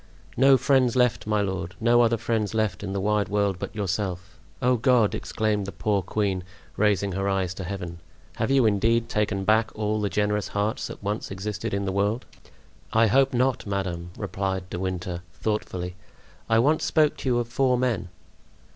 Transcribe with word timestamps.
"No 0.35 0.57
friends 0.57 0.95
left, 0.95 1.27
my 1.27 1.41
lord; 1.41 1.75
no 1.79 2.01
other 2.01 2.17
friends 2.17 2.55
left 2.55 2.81
in 2.83 2.91
the 2.91 2.99
wide 2.99 3.29
world 3.29 3.59
but 3.59 3.75
yourself! 3.75 4.39
Oh, 4.59 4.75
God!" 4.75 5.13
exclaimed 5.13 5.67
the 5.67 5.71
poor 5.71 6.01
queen, 6.01 6.43
raising 6.75 7.11
her 7.11 7.29
eyes 7.29 7.53
to 7.53 7.63
Heaven, 7.63 7.99
"have 8.37 8.49
You 8.49 8.65
indeed 8.65 9.09
taken 9.09 9.43
back 9.43 9.69
all 9.75 10.01
the 10.01 10.09
generous 10.09 10.47
hearts 10.47 10.87
that 10.87 11.03
once 11.03 11.29
existed 11.29 11.71
in 11.71 11.85
the 11.85 11.91
world?" 11.91 12.25
"I 12.91 13.05
hope 13.05 13.31
not, 13.31 13.67
madame," 13.67 14.09
replied 14.17 14.71
De 14.71 14.79
Winter, 14.79 15.21
thoughtfully; 15.33 15.95
"I 16.49 16.57
once 16.57 16.83
spoke 16.83 17.15
to 17.17 17.29
you 17.29 17.37
of 17.37 17.47
four 17.47 17.77
men." 17.77 18.09